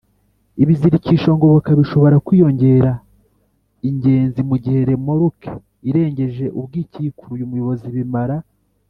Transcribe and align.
ibizirikisho 0.63 1.29
ngoboka 1.37 1.69
bishobora 1.79 2.15
kwiyongera 2.25 2.91
ingenzi 3.89 4.39
mugihe 4.49 4.79
remoruke 4.89 5.49
irengeje 5.89 6.45
ubwikikuruye 6.59 7.43
umuyobozi 7.45 7.87
bimara 7.97 8.37